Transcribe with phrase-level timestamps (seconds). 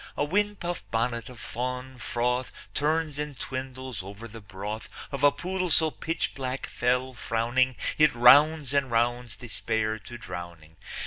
[0.17, 5.69] A windpuff bonnet of fáawn fróth Turns and twindles over the broth Of a pool
[5.69, 10.75] so pitchblack, féll frówning, It rounds and rounds Despair to drowning.